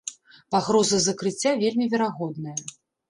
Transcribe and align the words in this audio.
Пагроза 0.53 0.99
закрыцця 1.05 1.51
вельмі 1.65 1.85
верагодная. 1.93 2.57